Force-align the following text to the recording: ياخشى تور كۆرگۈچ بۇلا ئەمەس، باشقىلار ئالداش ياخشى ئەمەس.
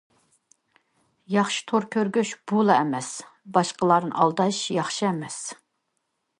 ياخشى 1.33 1.61
تور 1.73 1.85
كۆرگۈچ 1.97 2.33
بۇلا 2.53 2.79
ئەمەس، 2.85 3.11
باشقىلار 3.59 4.11
ئالداش 4.11 4.65
ياخشى 4.81 5.11
ئەمەس. 5.13 5.41